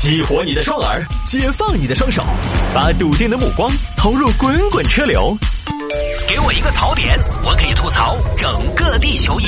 [0.00, 2.24] 激活你的双耳，解放你的双手，
[2.74, 5.36] 把笃定的目光投入滚滚车流。
[6.26, 9.44] 给我一个槽点，我可以吐槽整个地球仪。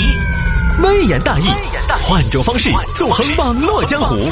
[0.82, 1.44] 微言大义，
[2.02, 4.30] 换种方式纵横网络江湖。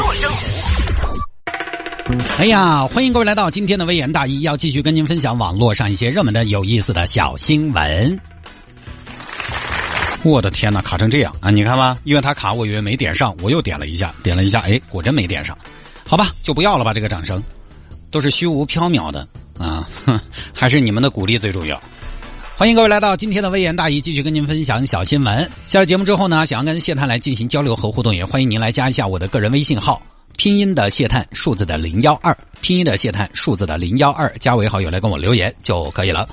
[2.37, 8.21] 哎呀，欢迎各位来到今天的微言大义，要继续跟您分享网络上一些热门的、有意思的小新闻。
[10.23, 11.51] 我的天呐，卡成这样啊！
[11.51, 15.57] 你看吧，因为他卡，我以为没点上，我又点了一下，点了一下，哎，果真没点上。
[16.11, 17.41] 好吧，就不要了吧，这个掌声
[18.11, 19.89] 都是虚无缥缈的啊，
[20.53, 21.81] 还是你们的鼓励最重要。
[22.57, 25.49] 欢迎各位来到今天的微言大义，继续跟您分享小新闻。
[25.69, 30.03] 下了节目之后呢，想要跟谢探来进行交流和互动，也欢迎您来加一下我的个人微信号，
[30.37, 36.29] 拼音的谢探，数字的零幺二，拼音的谢探，数字的零幺二，加为好友来跟我留言就可以了。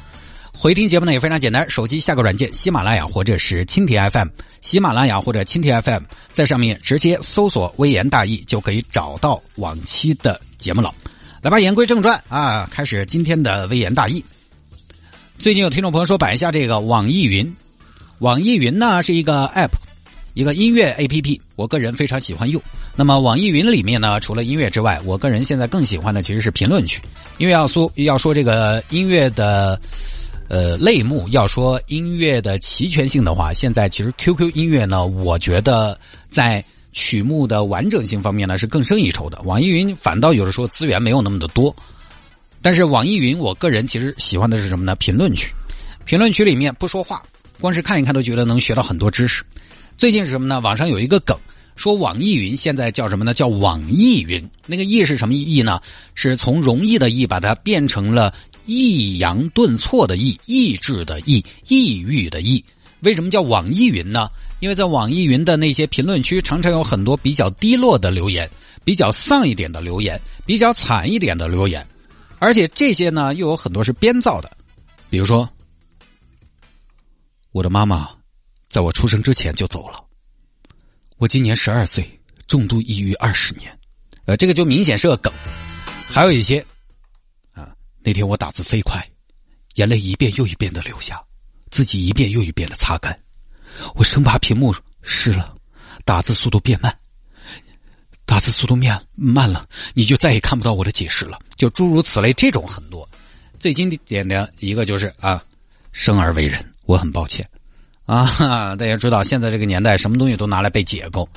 [0.59, 4.27] 回听节目呢也非常简单，手机下个软件喜马拉雅或者是蜻蜓 FM，
[4.59, 10.91] 喜马拉雅或者蜻蜓 FM，在上面直接搜索“微言大义”就可以找到往期的节目了。
[11.43, 14.25] 来吧，言归正传啊，开始今天的微言大义。
[15.37, 17.55] 最近有听众朋友说摆一下这个网易云，
[18.17, 19.69] 网易云呢是一个 App，
[20.33, 22.59] 一个音乐 APP，我个人非常喜欢用。
[22.95, 26.99] 那么网易云里面呢，除了音乐之外，我个人现在更喜欢的其实是评论区，
[27.37, 29.79] 因为要说要说这个音乐的。
[30.47, 39.41] 呃，类目要说音乐的齐全性的话，现在其实 QQ 音乐呢，我觉得在曲目的完整性方面呢是更胜一筹的。
[39.41, 41.75] 网易云反倒有的时候资源没有那么的多，
[42.61, 44.95] 但是网易云我个人其实喜欢的是什么呢？
[44.95, 45.51] 评论区，
[46.05, 47.21] 评论区里面不说话，
[47.59, 49.43] 光是看一看都觉得能学到很多知识。
[49.97, 50.61] 最近是什么呢？
[50.61, 51.37] 网上有一个梗，
[51.75, 53.33] 说网易云现在叫什么呢？
[53.33, 54.49] 叫网易云。
[54.65, 55.81] 那个“易”是什么意义呢？
[56.15, 58.33] 是从容易的“易”把它变成了。
[58.67, 62.63] 抑扬顿挫的抑，抑制的抑，抑郁的抑。
[63.01, 64.29] 为什么叫网易云呢？
[64.59, 68.49] 因为在网易云的那些评论区，常常有很多比较低落的留言，
[68.83, 71.87] 比较丧一点的留言，比较惨一点的留言，
[72.39, 74.51] 而且这些呢，又有很多是编造的。
[75.09, 75.47] 比如说，
[77.51, 78.09] 我的妈妈
[78.67, 80.03] 在我出生之前就走了，
[81.17, 83.71] 我今年十二岁，重度抑郁二十年。
[84.25, 85.31] 呃，这个就明显是个梗。
[86.07, 86.65] 还有一些。
[88.07, 89.05] 那天我打字飞快，
[89.75, 91.21] 眼泪一遍又一遍的流下，
[91.69, 93.19] 自己一遍又一遍的擦干。
[93.95, 95.53] 我生怕屏幕湿了，
[96.05, 96.97] 打字速度变慢。
[98.25, 101.37] 打字速度变慢了，你就再也看不到我的解释了。
[101.57, 103.05] 就诸如此类，这种很多。
[103.59, 105.43] 最经典的一个就是啊，
[105.91, 107.45] 生而为人，我很抱歉
[108.05, 108.73] 啊。
[108.77, 111.27] 大家知道，现在这个年代，什么东西都拿来被解构。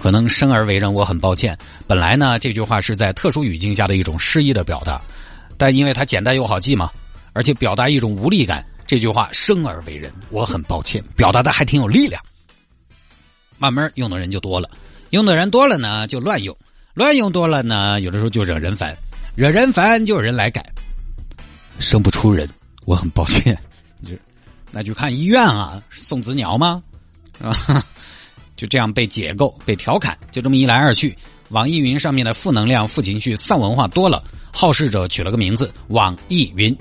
[0.00, 1.58] 可能生而为人，我很抱歉。
[1.88, 5.02] 本来呢，这句话是在特殊语境下的一种诗意的表达。
[5.58, 6.90] 但因为它简单又好记嘛，
[7.32, 12.22] 而且表达一种无力感，这句话生而为人，我很抱歉，表达的还挺有力量。
[13.58, 14.68] 慢慢用的人就多了，
[15.10, 16.56] 用的人多了呢，就乱用，
[16.94, 18.94] 乱用多了呢，有的时候就惹人烦，
[19.34, 20.64] 惹人烦就有人来改，
[21.78, 22.48] 生不出人，
[22.84, 23.58] 我很抱歉，
[24.04, 24.14] 就
[24.70, 26.82] 那就看医院啊，送子鸟吗？
[27.40, 27.52] 啊，
[28.56, 31.16] 就这样被解构、被调侃，就这么一来二去。
[31.50, 36.76] 网易云上面的负能量、负情绪、丧文化多了，好事者取了个名字“网易云”，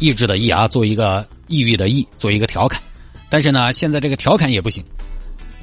[0.00, 2.82] 意志的意啊，做一个抑郁的抑，做一个调侃。
[3.28, 4.82] 但是呢，现在这个调侃也不行，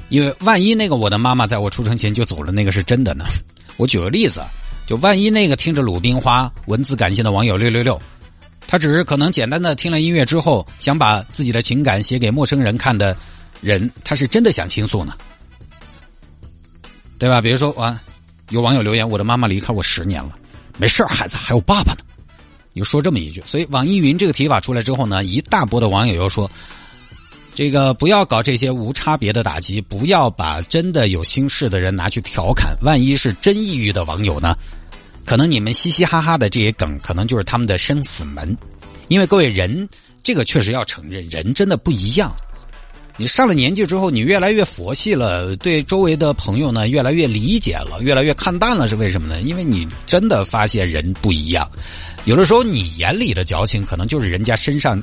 [0.08, 3.26] 因为万一那个我的妈妈在我出生前就走了，那个是真的呢。
[3.76, 4.42] 我举个例子，
[4.86, 8.00] 就万一那个听着鲁冰花文字感性的网友六六六，
[8.66, 13.14] 他只是可能简单的听了音乐之后，想把自己的情感写给陌生人看的
[13.60, 15.14] 人，他是真的想倾诉呢。
[17.18, 17.40] 对吧？
[17.40, 18.00] 比如说，啊，
[18.50, 20.32] 有网友留言：“我的妈妈离开我十年了，
[20.78, 21.98] 没事孩子还有爸爸呢。”
[22.74, 26.48] 又说这么一句，所以网易云这个提法出来之后呢，一大波的网友又说
[27.52, 32.76] ：“这个不要搞这些无差别的打击，不要把真的有心事的人拿去调侃。
[32.82, 34.56] 万一是真抑郁的网友呢？
[35.24, 38.56] 可能你们嘻嘻哈哈的这些梗，可能就是他们的生死门。
[39.08, 39.88] 因为各位人，
[40.22, 42.32] 这个确实要承认，人真的不一样。”
[43.20, 49.40] 你上了年纪之后，你越来越佛系了，对周围的朋友呢越来越理解了，越来越看淡了，是为什么呢？
[49.40, 51.68] 因为你真的发现人不一样，
[52.26, 55.02] 有的时候你眼里的矫情，可能就是人家身上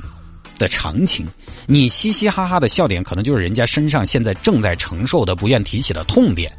[0.58, 1.26] 的常情；
[1.66, 6.50] 你嘻嘻哈哈的笑点，可能就是人家身上现在正在承受的、不愿提起的痛点。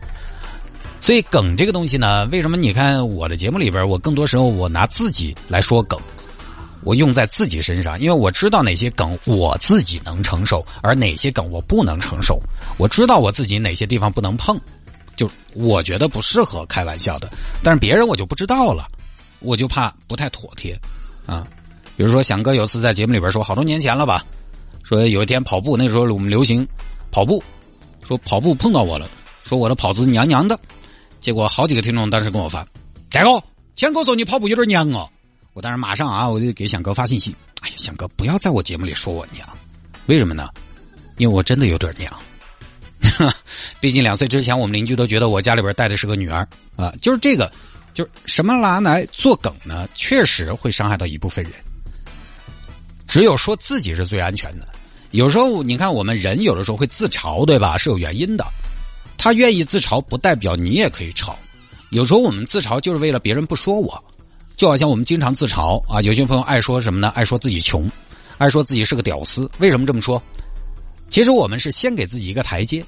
[1.01, 5.99] 所以梗这个东西呢，为什么你看我的节目里边，我更多时候我拿自己来说梗。
[6.87, 12.41] 我用在自己身上，因为我知道哪些梗我自己能承受，而哪些梗我不能承受。
[12.77, 14.57] 我知道我自己哪些地方不能碰，
[15.17, 17.29] 就我觉得不适合开玩笑的。
[17.61, 18.87] 但是别人我就不知道了，
[19.39, 20.79] 我就怕不太妥帖
[21.25, 21.45] 啊。
[21.97, 24.23] 比如说，翔哥有次在节目里边说，好多年前了吧，
[24.81, 26.65] 说有一天跑步，那时候我们流行
[27.11, 27.43] 跑步，
[28.07, 29.09] 说跑步碰到我了，
[29.43, 30.57] 说我的跑姿娘娘的。
[31.19, 32.65] 结果好几个听众当时跟我发，
[33.11, 33.43] 大哥，
[33.75, 35.09] 翔哥说你跑步有点娘啊。
[35.57, 37.35] 我当时马上啊，我就给响哥发信息。
[37.61, 39.49] 哎呀，响哥，不要在我节目里说我娘，
[40.05, 40.49] 为什么呢？
[41.17, 42.13] 因为我真的有点娘。
[43.81, 46.93] 毕竟两岁之前，我们邻居都觉得我家里边带的是个女儿啊。
[47.01, 47.51] 就是这个，
[47.95, 49.89] 就是什么拿来做梗呢？
[49.95, 51.53] 确实会伤害到一部分人。
[53.07, 54.67] 只有说自己是最安全的。
[55.09, 57.79] 有时候你看，我们人有的时候会自嘲，对吧？
[57.79, 58.45] 是有原因的。
[59.17, 61.33] 他愿意自嘲，不代表你也可以嘲。
[61.89, 64.03] 有时候我们自嘲就是为了别人不说我，
[64.57, 66.01] 就好像我们经常自嘲啊。
[66.01, 67.07] 有些朋友爱说什么呢？
[67.09, 67.89] 爱说自己穷，
[68.39, 69.49] 爱说自己是个屌丝。
[69.59, 70.21] 为什么这么说？
[71.09, 72.83] 其实我们是先给自己一个台阶。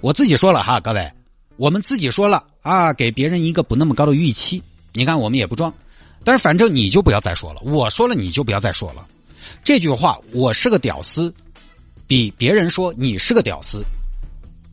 [0.00, 1.10] 我自己说了哈，各位，
[1.56, 4.62] 我们自己说了啊，给别人一个不那么高的预期。
[4.92, 5.72] 你看我们也不装，
[6.24, 7.60] 但是反正你就不要再说了。
[7.62, 9.06] 我说了你就不要再说了。
[9.62, 11.32] 这句话我是个屌丝，
[12.08, 13.84] 比别人说你是个屌丝，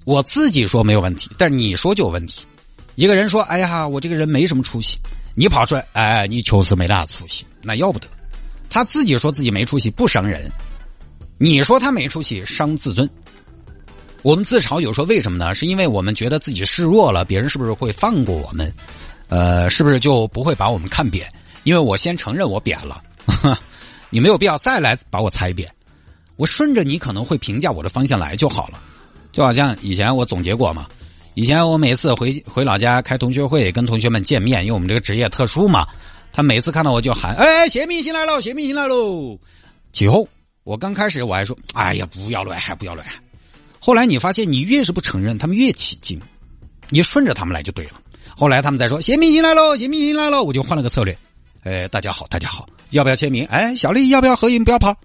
[0.05, 2.41] 我自己说没有问题，但是你说就有问题。
[2.95, 4.97] 一个人说：“哎呀，我这个人没什么出息。”
[5.35, 8.07] 你跑出来，哎，你确实没大出息，那要不得。
[8.69, 10.49] 他自己说自己没出息，不伤人。
[11.37, 13.09] 你说他没出息，伤自尊。
[14.21, 15.53] 我们自嘲有时候为什么呢？
[15.53, 18.73] 是因为我们觉得自己示弱了，别人是不是会放过我们？
[19.27, 21.31] 呃，是不是就不会把我们看扁？
[21.63, 23.01] 因为我先承认我扁了。
[24.09, 25.69] 你没有必要再来把我踩扁，
[26.37, 28.79] 我顺着你可能会评价我的方向来就好了。
[29.31, 30.87] 就好像以前我总结过嘛，
[31.35, 35.85] 以前我每次回回老家开同学会，跟同学们见面，因为我们这个职业特殊嘛，
[36.31, 39.37] 他每次看到我就喊：“哎，谢明星来了，谢明星来喽！”
[39.91, 40.25] 起后
[40.63, 43.21] 我刚开始我还说：“哎呀，不要乱喊，不要乱喊。”
[43.81, 46.17] 后来你发现，你越是不承认，他们越起劲，
[46.89, 47.99] 你顺着他们来就对了。
[48.37, 51.17] 后来他们再说：“谢明星来了，谢明星来了”，我就换了个策略
[51.63, 53.43] ：“哎，大家好，大家好。”要不要签名？
[53.47, 54.63] 哎，小丽要不要合影？
[54.63, 54.95] 不要跑。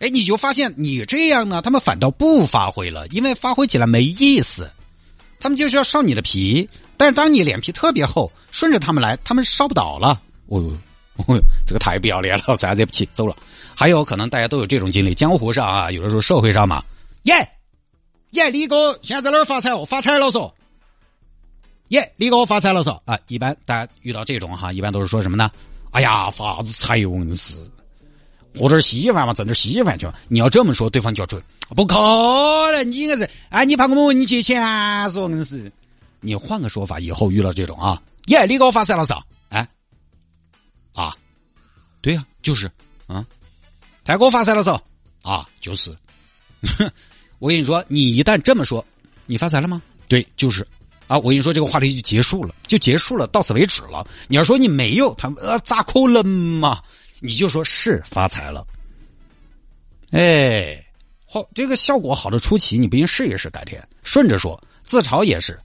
[0.00, 4.68] 哎，你就发现你这样呢，他们反倒不发挥了，因为发挥起来没意思。
[5.44, 10.18] 他们就是要烧你的皮，但是当你脸皮特别厚，顺着他们来，他们烧不倒了。
[10.46, 10.72] 哦，
[11.16, 13.36] 哦，这个太不要脸了，算了，对不起，走了。
[13.76, 16.82] 还有可能大家都有这种经历，江湖上啊，有的时候社会上嘛，
[17.24, 17.34] 耶
[18.30, 19.84] 耶，李哥现在在哪儿发财哦？
[19.84, 20.50] 发财了嗦。
[21.88, 23.18] 耶，李哥发财了嗦啊！
[23.28, 25.50] 一般大家遇到这种哈，一般都是说什么呢？
[25.90, 27.54] 哎呀，发子财哟，硬是，
[28.58, 30.06] 喝点稀饭嘛，挣点稀饭去。
[30.28, 31.96] 你要这么说，对方就要准，不可
[32.72, 32.90] 能。
[32.90, 34.62] 你应该是，哎，你怕我们问你借钱
[35.10, 35.70] 说硬是。
[36.20, 39.12] 你换个说法，以后遇到这种啊，耶，你给我发财了是？
[39.50, 39.68] 哎，
[40.92, 41.14] 啊，
[42.00, 42.70] 对呀，就是
[43.06, 43.24] 啊，
[44.04, 44.70] 太给我发财了是？
[45.22, 45.94] 啊，就是。
[47.38, 48.82] 我跟你说，你一旦这么说，
[49.26, 49.82] 你发财了吗？
[50.08, 50.66] 对，就是。
[51.06, 54.06] 啊，我跟你说，这个话题就结束了，就结束了，到此为止了。
[54.26, 56.80] 你要说你没有，他呃，咋可能嘛？
[57.24, 58.66] 你就说是发财了。
[60.10, 60.84] 哎，
[61.26, 65.58] 好，这个效果好的出奇，你不信试一试，改天顺着说，自嘲也是。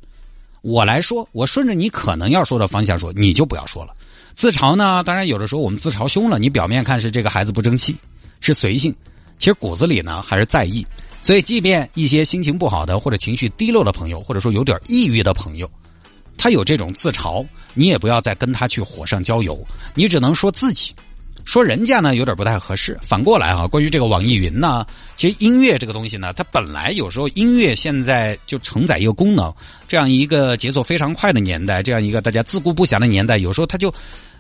[0.62, 3.94] 我来说，我顺着你可能要说的方向说，你就不要说了。
[4.34, 7.94] 自嘲呢，当然有的时候我们自嘲凶了，你表面看是这个孩子不争气，
[8.40, 8.96] 是随性，
[9.38, 10.88] 其实骨子里呢还是在意。
[11.22, 15.70] 所以，即便一些心情不好的或者情绪低落的朋友，或者说有点抑郁的朋友，
[16.38, 19.62] 他有这种自嘲，你也不要再跟他去火上浇油，
[19.94, 20.96] 你只能说自己，
[21.46, 22.98] 说人家呢有点不太合适。
[23.02, 29.54] 反过来啊，关于这个网易云呢，其实音乐这个东西呢，它本来有时候音乐现在就承载一个功能，
[29.88, 33.94] 这样一个节奏非常快的年代，这样一个大家自顾不暇的年代，有时候它就。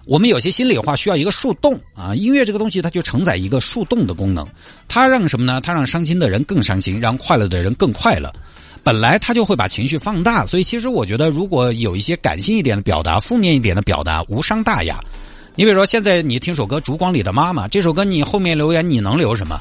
[0.05, 4.47] 我们有些心里话需要一个树洞啊，音乐这个东西它就承载一个树洞的功能，
[4.87, 5.61] 它让什么呢？
[5.61, 8.33] 它让伤心的人更伤心，让快乐的人更快乐。
[8.81, 14.99] 本来它就会把情绪放大，所以其实我觉得，如果有一些感性一点的表达，负面一点的表达，无伤大雅。
[15.59, 19.59] 你比如说，现在你听首歌《烛光里的妈妈》，这首歌你后面留言，你能留什么？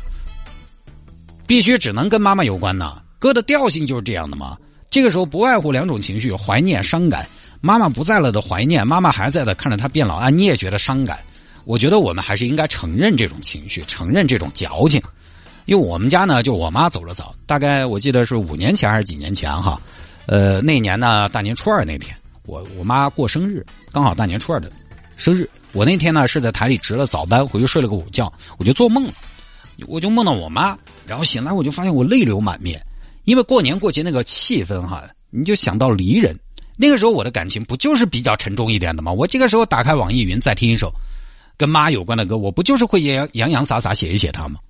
[1.45, 4.57] 必须只能跟妈妈有关呐，歌的调性就是这样的嘛。
[4.91, 7.29] 这个时候不外乎两种情绪：怀念、伤感。
[7.61, 11.19] 妈妈不在了的怀念，妈妈还在的看着她变老啊，你也觉得伤感。
[11.65, 15.03] 我觉得我们还是应该承认这种情绪，承认这种矫情。
[15.65, 19.83] 因为我们家呢，就我妈走了早，大概我记得是五年前还是几年前哈。
[20.27, 24.71] 呃，那年呢，大年初二那天，我我妈过生日，刚好大年初二的
[25.19, 25.47] 生日。
[25.73, 29.13] 我那天呢是在台里值了早班，回去睡了个午觉，我就做梦了，
[29.87, 32.81] 我就梦到我妈，然后醒来我就发现我泪流满面，
[33.25, 36.39] 因为过年过节那个气氛哈，你就想到离人。
[36.81, 39.13] 那个时候我的感情不就是比较沉重一点的吗？
[39.13, 40.93] 我这个时候打开网易云再听一首
[41.57, 44.61] 跟妈有关的歌，我不就是会洋洋洒洒写一写她吗？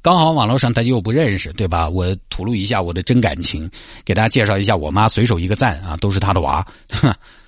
[0.00, 1.88] 刚好网络上大家又不认识，对吧？
[1.88, 3.70] 我吐露一下我的真感情，
[4.04, 6.66] 给大家介绍一下我妈，随手一个赞啊，都是她的娃，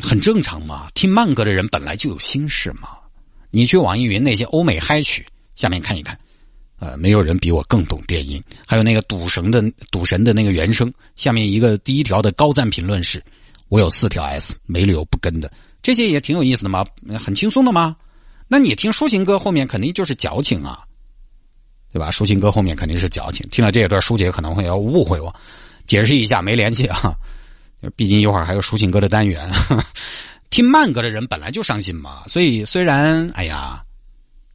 [0.00, 0.88] 很正常嘛。
[0.94, 2.88] 听慢歌的人本来就有心事嘛。
[3.50, 5.26] 你去网易云那些欧美嗨曲
[5.56, 6.18] 下面看一看。
[6.78, 8.42] 呃，没有人比我更懂电音。
[8.66, 13.22] 还有那个赌神的赌神的那个原声，下面一个第一条的高赞评论是：
[13.68, 15.52] 我有四条 S，没理由不跟的，
[15.82, 16.82] 这些也挺有意思的嘛，
[17.18, 17.94] 很轻松的吗？
[18.48, 20.80] 那你听抒情歌后面肯定就是矫情啊，
[21.92, 22.10] 对吧？
[22.10, 23.46] 抒情歌后面肯定是矫情。
[23.50, 25.34] 听了这一段，舒姐可能会要误会我，
[25.86, 27.14] 解释一下，没联系啊。
[27.96, 29.50] 毕竟一会儿还有抒情歌的单元，
[30.50, 32.22] 听慢歌的人本来就伤心嘛。
[32.26, 33.82] 所以虽然哎呀，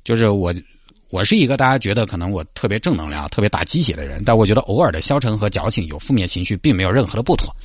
[0.04, 0.54] 就是我
[1.10, 7.56] 我是一个大家觉得可能我特别正能量、特别打鸡血的人，但我觉得偶尔的消沉和矫情、有负面情绪，并没有任何的不妥。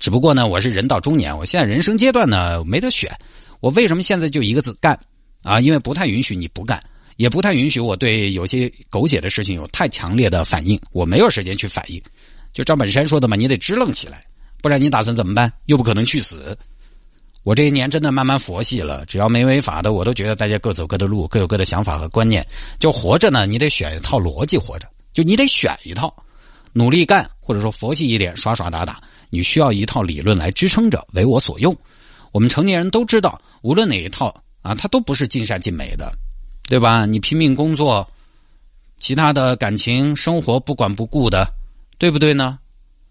[0.00, 3.10] 只不过呢，我是人到中年，我现在人生阶段呢没得选，
[3.60, 4.98] 我为什么现在就一个字干？
[5.42, 6.82] 啊，因为不太允许你不干，
[7.16, 12.02] 也不太允许我对有些狗血的事情有太强烈的反应，我没有时间去反应。
[12.52, 14.24] 就赵本山说的嘛，你得支棱起来，
[14.64, 15.52] 不然你打算怎么办？
[15.66, 16.56] 又不可能去死。
[17.42, 22.46] 我这一年真的慢慢佛系了，只要没违法的，我都觉得大家各走各的路，各有各的想法和观念。
[22.80, 26.16] 就活着呢，你得选一套逻辑活着，就你得选一套，
[26.72, 31.76] 努力干，或者说佛系一点，耍耍打打，你需要一套理论来支撑着，为我所用。
[32.32, 34.34] 我们成年人都知道，无论哪一套。
[34.62, 36.10] 啊，它都不是尽善尽美的，
[36.70, 37.04] 对吧？
[37.04, 38.08] 你拼命工作，
[38.98, 41.52] 其他的感情生活不管不顾的，
[41.98, 42.58] 对不对呢？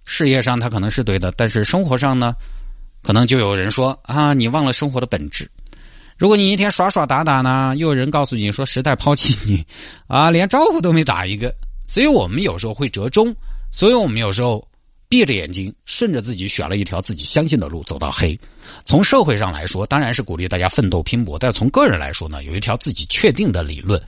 [0.06, 2.36] 事业上他可能是对的，但是生活上呢，
[3.02, 5.50] 可能就有人说啊，你忘了生活的本质。
[6.18, 9.66] 如果你一天耍耍打打呢，又有人告诉你说时代抛弃你，
[10.08, 11.54] 啊，连招呼都没打一个。
[11.88, 13.36] 所以我们有时候会折中，
[13.72, 14.68] 所以我们有时候。
[15.10, 18.36] 闭着眼睛，顺着自己选了一条自己相信的路走到黑。
[18.84, 24.02] 从社会上来说，当然是鼓励大家奋斗拼搏；但是从个人来说呢，有一条自己确定的理论。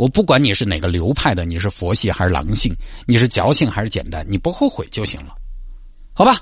[0.00, 2.74] 我不管你是哪个流派的，你是佛系还是狼性，
[3.06, 5.34] 你是矫情还是简单，你不后悔就行了，
[6.14, 6.40] 好吧？